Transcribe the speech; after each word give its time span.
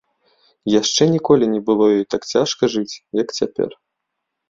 Яшчэ 0.79 1.03
ніколі 1.15 1.45
не 1.53 1.61
было 1.69 1.91
ёй 1.99 2.03
так 2.17 2.21
цяжка 2.33 2.73
жыць, 2.79 3.01
як 3.23 3.27
цяпер. 3.41 3.69